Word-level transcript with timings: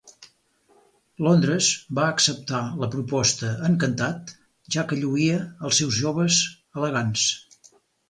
Londres 1.25 1.67
va 1.99 2.07
acceptar 2.13 2.63
la 2.85 2.89
proposta 2.97 3.53
encantat 3.69 4.35
ja 4.79 4.89
que 4.91 5.01
lluïa 5.05 5.39
els 5.69 5.83
seus 5.85 6.03
joves 6.03 6.45
elegants. 6.83 7.33